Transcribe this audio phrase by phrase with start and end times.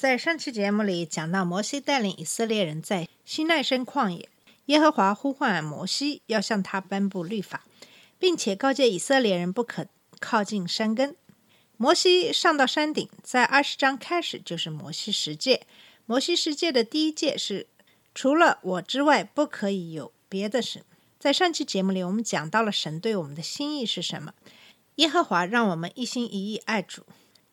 [0.00, 4.30] 在上期节目里讲到，摩西带领以色列人在西奈山旷野，
[4.64, 7.66] 耶和华呼唤摩西，要向他颁布律法，
[8.18, 11.14] 并且告诫以色列人不可靠近山根。
[11.76, 15.66] 摩西上到山顶，在二十章开始就是摩西十诫。
[16.06, 17.66] 摩西十诫的第一诫是：
[18.14, 20.82] 除了我之外，不可以有别的神。
[21.18, 24.32] 在上期节目里，我们讲到了神对我们的心意是什么。
[24.94, 27.02] 耶和华让我们一心一意爱主，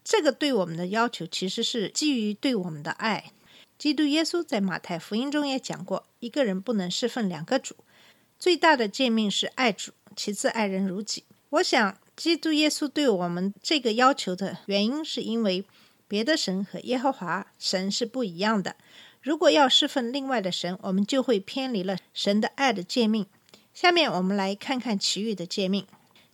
[0.09, 3.33] 这个对我们的要求其实是基于对我们的爱。
[3.77, 7.75] 基督耶稣在马太福音中也讲过，一个人不能侍奉两个主。
[8.39, 11.25] 最大的诫命是爱主，其次爱人如己。
[11.49, 15.65] 我想，基督耶稣对我们这个要求的原因，是因为
[16.07, 18.77] 别的神和耶和华神是不一样的。
[19.21, 23.25] 如果要侍奉另外的神，我们就会偏离了神的爱的诫命。
[23.73, 25.85] 下面我们来看看其余的诫命。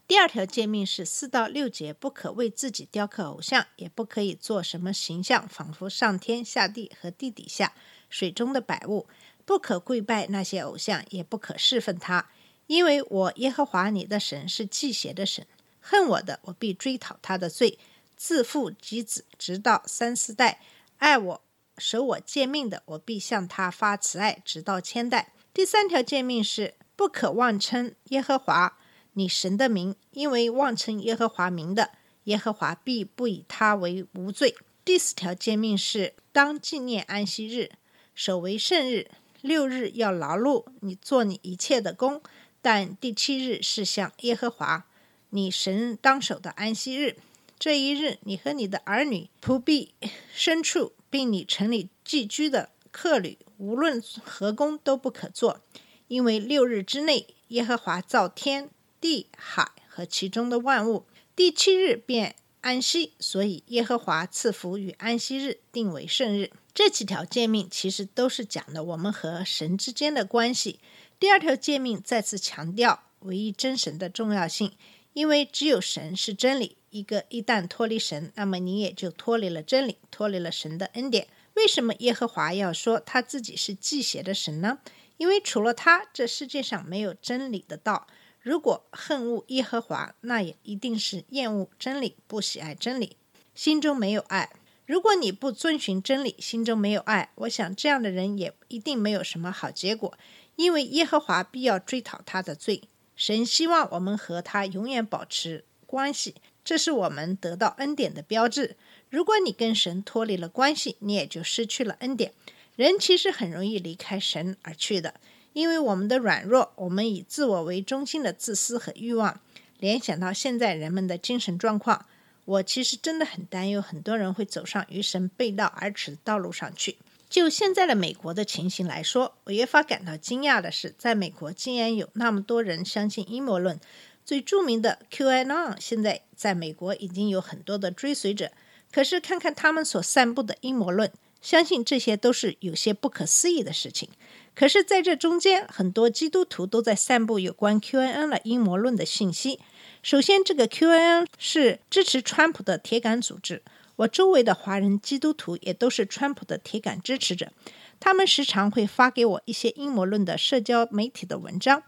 [0.06, 7.74] 第二条诫命是四到六节，不可为自己雕刻偶像，也不可以做什么形象，仿佛上天下地和地底下
[8.10, 9.08] 水中的百物，
[9.46, 12.30] 不可跪拜那些偶像，也不可侍奉他，
[12.68, 15.48] 因为我耶和华你的神是忌邪的神，
[15.80, 17.80] 恨我的，我必追讨他的罪，
[18.18, 20.60] 自父及子，直到三四代；
[20.98, 21.42] 爱我、
[21.78, 25.34] 守我诫命的，我必向他发慈爱，直到千代。
[25.54, 28.78] 第三条诫命是不可妄称耶和华。
[29.14, 31.92] 你神的名，因为妄称耶和华名的，
[32.26, 34.56] 耶和华必不以他为无罪。
[34.84, 37.72] 第四条诫命是当纪念安息日，
[38.14, 39.10] 守为圣日。
[39.42, 42.22] 六日要劳碌，你做你一切的工，
[42.62, 44.86] 但第七日是向耶和华
[45.32, 47.18] 你神当守的安息日。
[47.60, 49.94] 这一日，你和你的儿女、仆婢、
[50.34, 55.60] 牲畜，并你城里寄居的客旅，无论何工都不可做，
[56.08, 58.70] 因为六日之内，耶和华造天。
[59.04, 61.06] 地、海和其中的万物，
[61.36, 66.52] 第七日便安息，所以耶和华赐福与安息日定为圣日。
[66.74, 70.80] 这几条诫命其实都是讲的我们和神之间的关系。
[71.20, 74.72] 第二条诫命再次强调唯一真神的重要性，
[75.12, 76.78] 因为只有神是真理。
[76.90, 81.28] 一个一旦脱离神，那么你也就脱离了真理，脱离了神的恩典。
[81.56, 84.80] 为什么耶和华要说他自己是忌邪的神呢？
[85.18, 88.08] 因为除了他，这世界上没有真理的道。
[88.44, 93.16] 如果恨恶耶和华，那也一定是厌恶真理，不喜爱真理，
[93.56, 94.52] 心中没有爱。
[94.86, 100.18] 如果你不遵循真理，心中没有爱，我想这样的人也一定没有什么好结果，
[100.58, 102.84] 因为耶和华必要追讨他的罪。
[103.16, 108.76] 神希望我们和他永远保持关系，这是我们得到恩典的标志。
[109.10, 112.34] 如果你跟神脱离了关系，你也就失去了恩典。
[112.76, 115.14] 人其实很容易离开神而去的。
[115.54, 119.40] 因为我们的软弱，我们以自我为中心的自私和欲望，
[119.80, 122.06] 联想到现在人们的精神状况，
[122.46, 126.98] 我其实真的很担忧，很多人会走上与神背道而驰的道路上去。
[127.30, 133.80] 就现在的美国的情形来说，我越发感到惊讶的是，在美国竟然有那么多人相信阴谋论。
[134.26, 138.52] 最著名的 QAnon 现在在美国已经有很多的追随者，
[138.92, 141.12] 可是看看他们所散布的阴谋论，
[141.42, 144.10] 相信这些都是有些不可思议的事情。
[144.56, 149.60] 可是，在这中间，很多基督徒都在散布有关 QAnon 的阴谋论的信息。
[150.04, 153.64] 首先，这个 QAnon 是支持川普的铁杆组织。
[153.96, 157.52] 我周围的华人基督徒也都是川普的铁杆支持者，
[158.00, 161.84] 他们时常会发给我一些阴谋论的社交媒体的文章，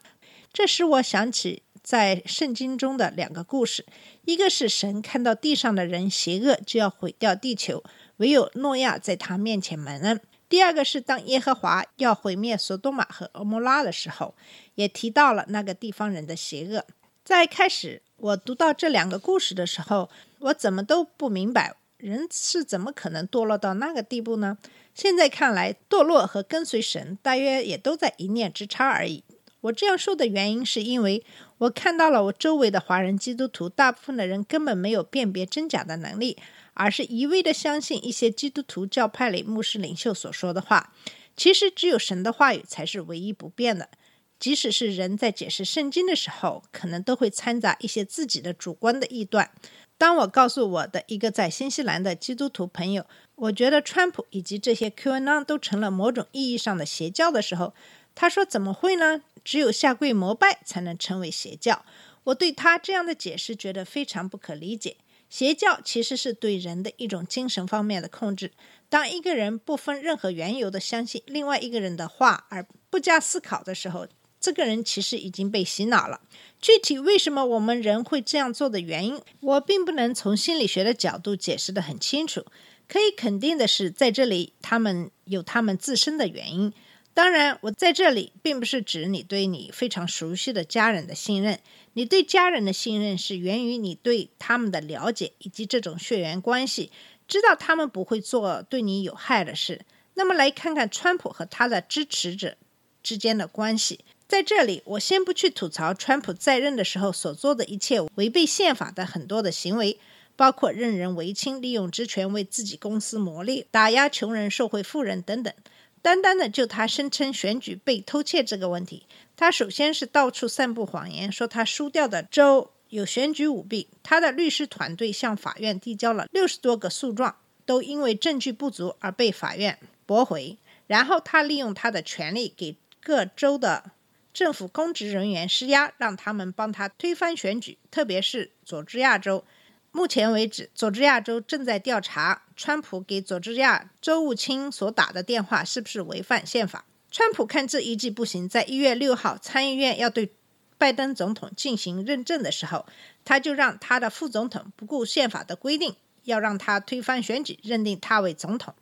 [0.51, 3.85] 这使我想起在圣经中的两个故事：
[4.25, 7.83] 一个是神看到地上的人邪恶，就要毁掉地球，
[8.17, 10.21] 唯有诺亚在他面前蒙恩。
[10.47, 14.35] 第二个是当耶和华要毁灭索多玛和俄摩拉的时候，
[14.75, 16.85] 也提到了那个地方人的邪恶。
[17.23, 20.09] 在开始我读到这两个故事的时候，
[20.39, 24.57] 我怎么都不明白人是怎么可能堕落到那个地步呢？
[24.93, 29.23] 现在看来，堕落和跟随神大约也都在一念之差而已。
[29.61, 31.23] 我这样说的原因是因为
[31.57, 36.37] 我看到了我周围的华人基督徒，大部分的人根本没有辨别真假的能力。
[36.75, 40.93] 而是一味的相信一些基督徒教派里牧师领袖所说的话。
[41.35, 43.89] 其实，只有神的话语才是唯一不变的。
[44.37, 49.49] 即使是人在解释圣经的时候，可能都会掺杂一些自己的主观的臆断。
[49.97, 53.05] 当我告诉我的一个在新西兰的基督徒朋友，
[53.35, 57.73] 我觉得川普以及这些 QAnon 都成了某种意义上的邪教的时候，
[58.13, 59.21] 他说：“怎么会呢？
[59.43, 61.85] 只有下跪膜拜才能成为邪教。”
[62.25, 64.97] 我对他这样的解释觉得非常不可理解。
[65.37, 68.53] 邪教其实是对人的一种精神方面的控制。
[68.87, 74.07] 当一个人不分任何缘由的相信另外一个人的话而不加思考的时候，
[74.39, 76.21] 这个人其实已经被洗脑了。
[76.61, 82.45] 具体为什么我们人会这样做的原因，我并不能从心理学的角度解释得很清楚。
[82.87, 86.71] 可以肯定的是，在这里他们有他们自身的原因。
[87.13, 91.59] 当然，我在这里并不是指你对你非常熟悉的家人的信任。
[91.97, 96.91] 你对家人的信任是源于你对他们的了解以及这种血缘关系，
[97.25, 99.85] 知道他们不会做对你有害的事。
[100.15, 102.57] 那么，来看看川普和他的支持者
[103.01, 104.01] 之间的关系。
[104.27, 109.97] 在这里，我先不去吐槽川普在任的时候所做的一切违背宪法的很多的行为，
[110.35, 115.53] 包括任人唯亲、利用职权为自己公司谋利、打压穷人、受贿富人等等。
[116.01, 123.89] 单单的就他声称选举被偷窃这个问题，他首先是到处散布谎言，说他输掉的州有选举舞弊。
[124.01, 127.35] 他的律师团队向法院递交了六十多个诉状，
[127.65, 130.57] 都因为证据不足而被法院驳回。
[130.87, 133.91] 然后他利用他的权利给各州的。
[134.33, 139.45] 政府公职人员施压，让他们帮他推翻选举，特别是佐治亚州。
[139.93, 146.83] 目前为止，佐治亚州正在调查川普给佐治亚州务卿所打的电话是不是违反宪法。
[147.15, 150.33] 川普看这一计不行，在一月六号参议院要对
[150.77, 152.85] 拜登总统进行认证的时候，
[153.23, 155.95] 他就让他的副总统不顾宪法的规定，
[156.25, 158.73] 要让他推翻选举，认定他为总统。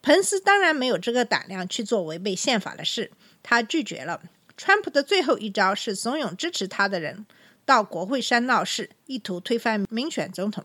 [0.00, 3.10] 彭斯当然没有这个胆量去做违背宪法的事，
[3.42, 4.22] 他拒绝了。
[4.56, 7.26] 川普的最后一招是怂恿支持他的人
[7.66, 10.64] 到国会山闹事，意图推翻民选总统。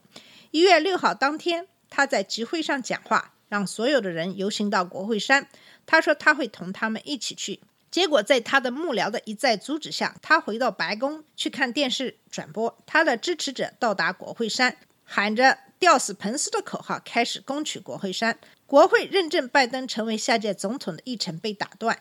[0.51, 5.50] 一月六号当天，他在集会上讲话，让所有的人游行到国会山。
[5.88, 7.60] 他说他会同他们一起去。
[7.89, 12.78] 结果在他的幕僚的一再阻止下，他回到白宫去看电视转播。
[12.86, 18.38] 他的支持者到达国会山，喊着“吊死彭斯”的口号，开始攻取国会山。
[18.66, 21.98] 国会认证拜登成为下届总统的议程被打断。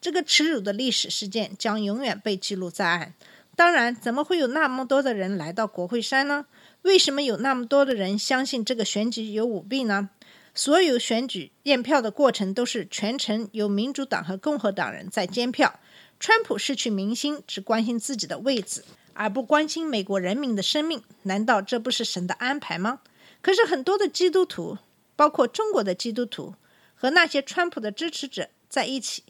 [0.00, 3.14] 这个耻辱的历史事件将永远被记录在案。
[3.56, 6.46] 当然，怎么会有那么多的人来到国会山呢？
[6.82, 10.10] 为什么有那么多的人相信这个选举有舞弊呢？
[10.54, 15.80] 所有选举验票的过程都是全程由民主党和共和党人在监票。
[16.20, 18.84] 川普失去民心，只关心自己的位子，
[19.14, 21.02] 而不关心美国人民的生命。
[21.22, 23.00] 难道这不是神的安排吗？
[23.40, 24.78] 可是很多的基督徒，
[25.16, 26.54] 包括中国的基督徒
[26.94, 29.24] 和那些川普的支持者在一起。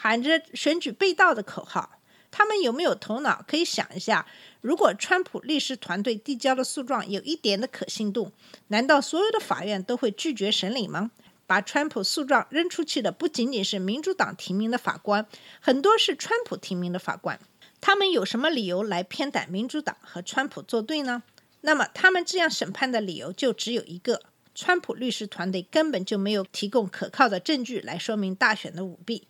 [0.00, 1.97] 喊着选举被盗的口号，
[2.38, 3.44] 他们有没有头脑？
[3.48, 4.24] 可以想一下，
[4.60, 8.30] 如果川普律师团队递交的诉状有一点的可信度，
[8.68, 11.10] 难道所有的法院都会拒绝审理吗？
[11.48, 15.26] 把川普诉状扔出去的不仅仅是民主党提名的法官，
[15.60, 17.40] 很多是川普提名的法官。
[17.80, 21.24] 他们有什么理由来偏袒民主党和川普作对呢？
[21.62, 24.22] 那么他们这样审判的理由就只有一个：
[24.54, 29.26] 川普律师团队根本就没有提供可靠的证据来说明大选的舞弊。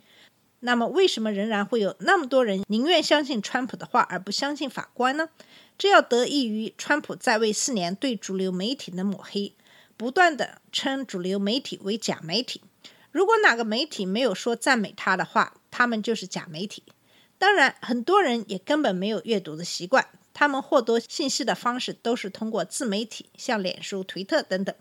[0.61, 5.29] 那么，为什么仍然会有那么多人宁愿相信川普的话而不相信法官呢？
[5.79, 9.55] 这要得益于川普在位四年对主流媒体的抹黑，
[9.97, 12.63] 不断的称主流媒体为假媒体。
[13.13, 16.83] 如果哪个媒体没有说赞美他的话，他们就是假媒体。
[17.39, 24.75] 当然，很多人也根本没有阅读的习惯，他们获得信息的方式都是通过自媒体，像脸书、推特等等。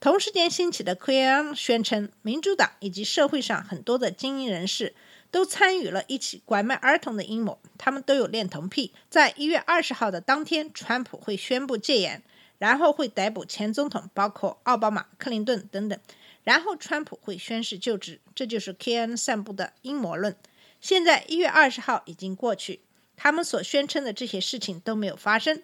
[0.00, 4.94] 同时间兴起的 QAnon 宣称，民主党以及社会上很多的精英人士。
[5.34, 8.94] 都参与了一起拐卖儿童的阴谋，他们都有恋童癖。
[9.10, 12.22] 在一月二十号的当天，川普会宣布戒严，
[12.58, 15.98] 然后会逮捕前总统，包括奥巴马、克林顿等等，
[16.44, 18.20] 然后川普会宣誓就职。
[18.32, 20.36] 这就是 KN 散布的阴谋论。
[20.80, 22.82] 现在一月二十号已经过去，
[23.16, 25.60] 他们所宣称的这些事情都没有发生。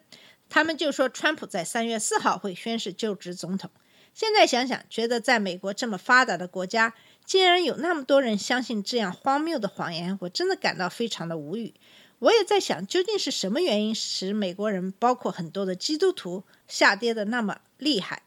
[0.48, 3.70] 他们就说川普在三月四号会宣誓就职总统。
[4.12, 6.94] 现在想想，觉得在美国这么发达的国家。
[7.30, 11.74] 竟然有那么多人相信这样荒谬的谎言，我真的感到非常的无语。
[12.18, 18.20] 我也在想，究竟是什么原因使美国人，包括很多的基督徒下跌的那么厉害？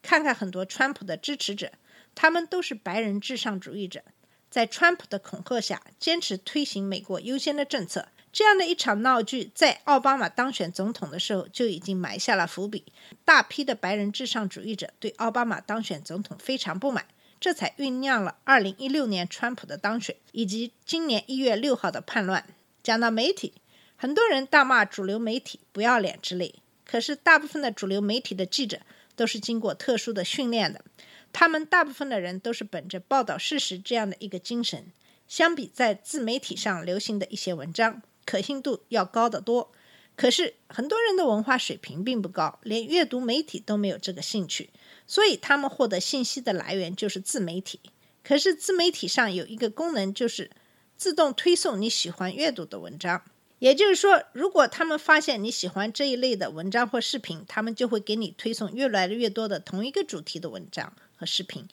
[0.00, 1.72] 看看很多川普的支持者，
[2.14, 4.02] 他们都是白人至上主义者，
[4.48, 8.08] 在川普的恐吓下，坚持推行美国优先的政策。
[8.32, 12.86] 这样的一场闹剧，在奥巴马当选总统的时候就已经埋下了伏笔。
[13.22, 17.04] 大批的白人至上主义者对奥巴马当选总统非常不满。
[17.38, 22.44] 这才酝酿了二零一六年川普的当选，以及今年一月六号的叛乱。
[22.82, 23.52] 讲到媒体，
[23.96, 28.80] 很多人大骂主流媒体不要脸之类，可是大部分的主流媒体的记者
[29.14, 30.84] 都是经过特殊的训练的，
[31.32, 34.92] 他们大部分的人都是本着报道事实这样的一个精神。
[35.28, 39.72] 相比在自媒体上流行的一些文章，可信度要高得多。
[40.16, 44.70] 可是很多人的文化水平并不高，连阅读媒体都没有这个兴趣，
[45.06, 47.78] 所以他们获得信息的来源就是自媒体。
[48.24, 50.50] 可是自媒体上有一个功能，就是
[50.96, 53.22] 自动推送你喜欢阅读的文章。
[53.58, 61.66] 也就是说，如果他们发现你喜欢这一类的文章或视频，他们就会给你推送越来越多的同一个主题的文章和视频。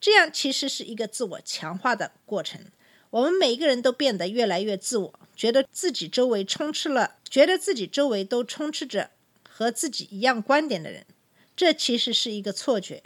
[0.00, 2.60] 这样其实是一个自我强化的过程。
[3.10, 9.10] 我们每一个人都变得越来越自我，觉得自己周围充斥了，觉得自己周围都充斥着
[9.48, 11.06] 和自己一样观点的人。
[11.56, 13.02] 这其实是一个错觉。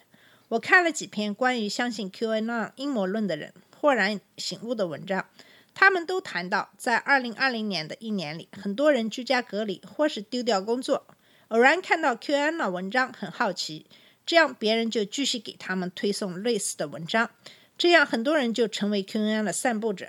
[0.48, 5.26] 我看了几篇关于相信 QAnon 阴谋论的人豁然醒悟的文章，
[5.72, 11.06] 他们都谈到，在2020年的一年里，很多人居家隔离或是丢掉工作，
[11.48, 13.86] 偶然看到 QAnon 文章，很好奇，
[14.26, 17.30] 这样别人就继续给他们推送类似的文章，
[17.76, 20.08] 这样很多人就成为 QAnon 的散布者。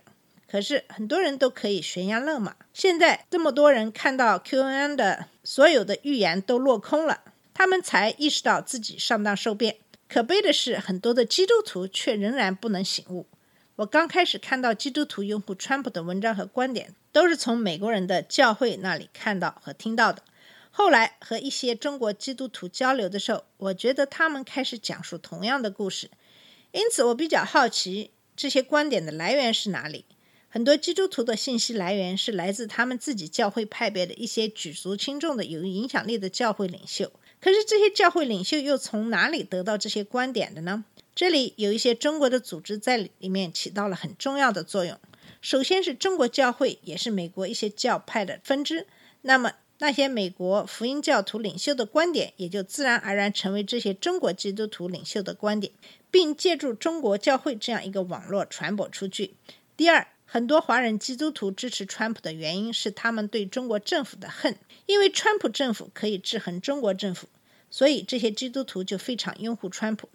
[0.49, 7.21] 可是很多人都可以悬崖勒马，现在这么多人看到 QAnon 的所有的预言都落空了，
[7.55, 9.77] 他们才意识到自己上当受骗。
[10.07, 13.25] 可悲的是，很多的基督徒却仍然不能醒悟。
[13.77, 20.21] 我刚开始看到基督徒拥护川普的文章和观点，都是从美国人的教会那里看到和听到的。
[20.69, 26.11] 后来和一些中国基督徒交流的时候，我觉得他们开始讲述同样的故事，
[26.73, 30.05] 因此我比较好奇这些观点的来源是哪里。
[30.49, 37.11] 很多基督徒的信息来源是来自他们自己教会派别的一些举足轻重的、有影响力的教会领袖。
[37.39, 40.83] 可是这些教会领袖又从哪里得到这些观点的呢？
[41.15, 44.97] 这里有一些中国的组织在里面起到了很重要的作用。
[45.41, 48.87] 首先是中国教会，也是美国一些教派的分支。
[49.21, 55.73] 那么那些美国福音教徒领袖的观点，也就自然而然成为这些中国基督徒领袖的观点，
[56.13, 59.33] 并借助中国教会这样一个网络传播出去。
[59.75, 64.55] 第二，很多华人基督徒支持川普的原因是他们对中国政府的恨，
[64.85, 67.27] 因为川普政府可以制衡中国政府。
[67.71, 70.07] 所以这些基督徒就非常拥护川普，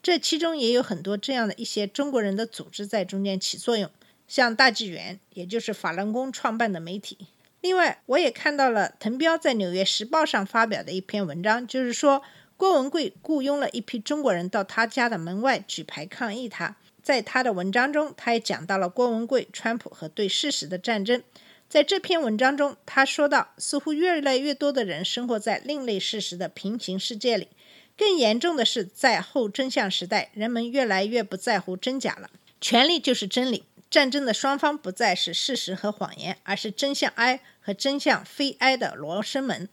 [0.00, 3.90] 这其中也有很多这样的一些中国人的组织在中间起作用，
[4.28, 7.18] 像大纪元，也就是法轮功创办的媒体。
[7.60, 12.22] 另外，我也看到了滕彪在《纽约时报》上发表的一篇文章，就是说
[12.60, 16.76] 郭文贵雇佣了一批中国人到他家的门外举牌抗议他。
[17.02, 21.22] 在他的文章中，他也讲到了郭文贵、川普和对事实的战争。
[21.70, 27.48] 在这篇文章中，他说到，似乎越来越多的人生活在另类事实的平行世界里。
[27.96, 32.28] 更严重的是，在后真相时代，人们越来越不在乎真假了。
[32.60, 39.70] 权力就是真理，战争的双方不再是事实和谎言，而是真相 I 和真相非 I 的罗生门。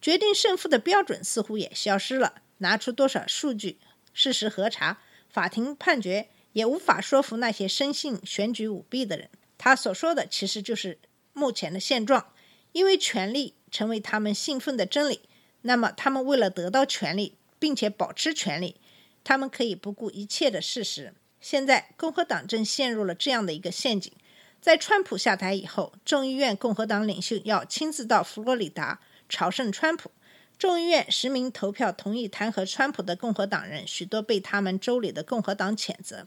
[0.00, 2.42] 决定胜负的标准似乎也消失了。
[2.58, 3.78] 拿出多少数据、
[4.12, 9.30] 事实核查、法庭判决，也无法说服那些深信选举舞弊的人。
[9.56, 10.98] 他所说的其实就是。
[11.32, 12.32] 目前的现状，
[12.72, 15.20] 因为权力成为他们信奉的真理，
[15.62, 18.76] 那么他们为了得到权力，并且保持权力，
[19.22, 21.14] 他们可以不顾一切的事实。
[21.40, 24.12] 现在，共和党正陷入了这样的一个陷阱：
[24.60, 30.10] 在川普下台以后，众议院共和党领袖要亲自到佛罗里达朝圣川普。
[30.58, 36.26] 众议院实名投票同意弹劾川普的共和党人，许多被他们州里的共和党谴责。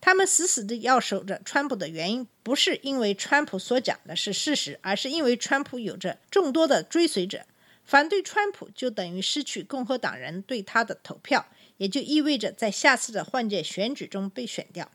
[0.00, 7.46] 他们死死地要守着川普的原因，不是因为川普所讲的是事实，而是因为川普有着众多的追随者。
[7.84, 14.90] 反对川普就等于失去共和党人对他的投票，也就意味着在下次的换届选举中被选掉。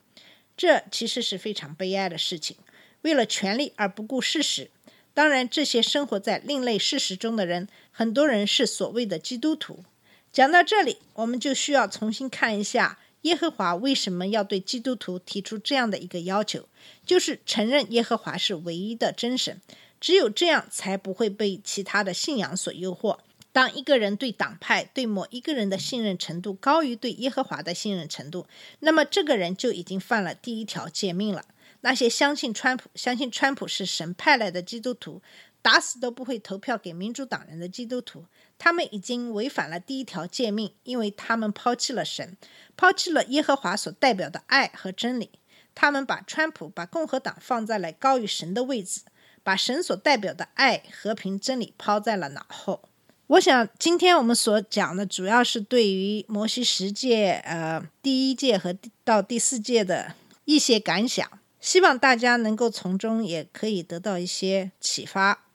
[0.58, 2.58] 这其实是非常悲哀的事情。
[3.02, 4.70] 为了权力而不顾事实，
[5.14, 9.84] 当然，这些生活在另类事实中的人，很多人是所谓的基督徒。
[10.32, 13.00] 讲到这里，我们就需要重新看一下。
[13.22, 16.68] 耶和华为什么要对基督徒提出这样的一个要求？
[17.06, 19.62] 就是承认耶和华是唯一的真神，
[20.02, 23.20] 只有这样才不会被其他的信仰所诱惑。
[23.54, 28.46] 当一个人对党派、对某一个人的信任程度高于对耶和华的信任程度，
[28.80, 31.46] 那么这个人就已经犯了第一条诫命了。
[31.84, 35.22] 那些相信川普、相信川普是神派来的基督徒。
[35.62, 38.26] 打死都不会投票给民主党人的基督徒，
[38.58, 42.36] 他们已经违反了第一条诫命，因为他们抛弃了神，
[42.76, 45.30] 抛弃了耶和华所代表的爱和真理。
[45.74, 49.04] 他们把川普、把共和党放在了高于神的位置，
[49.42, 52.90] 把神所代表的爱、和平、真理抛在了脑后。
[53.28, 58.76] 我想，今天我们所讲的主要是对于摩西十诫，呃，第一届和
[59.06, 60.14] 到第四届的
[60.44, 65.46] 一些感想，希望大家能够从中也可以得到一些启发。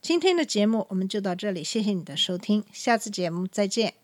[0.00, 3.94] 今天的节目我们就到这里，谢谢你的收听，下次节目再见。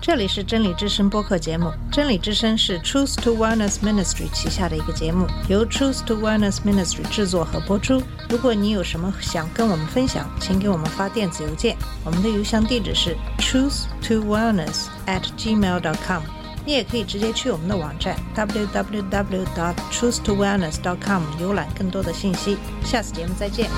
[0.00, 8.02] 这里是真理之声播客节目，真理之声是 Truth to Wellness Ministry 旗下的一个节目，由 Truth to Wellness Ministry 制作和播出。
[8.28, 16.24] 如果你有什么想跟我们分享，请给我们发电子邮件，我们的邮箱地址是 truth to wellness at gmail dot com。
[16.68, 22.58] 你也可以直接去我们的网站 www dot truth to wellness .com 浏览更多的信息。
[22.84, 23.70] 下次节目再见。